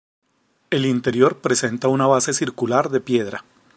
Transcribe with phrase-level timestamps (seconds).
[0.71, 3.43] El interior presenta una base circular de piedra.